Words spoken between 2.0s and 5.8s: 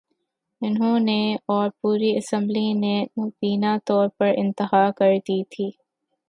Assembly نے مبینہ طور پر انتہا کر دی تھی۔